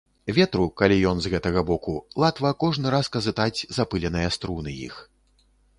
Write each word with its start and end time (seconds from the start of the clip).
Ветру, 0.35 0.63
калі 0.81 0.95
ён 1.09 1.17
з 1.25 1.31
гэтага 1.33 1.63
боку, 1.69 1.93
латва 2.23 2.53
кожны 2.65 2.87
раз 2.97 3.13
казытаць 3.19 3.65
запыленыя 3.81 4.29
струны 4.39 4.71
іх. 4.91 4.95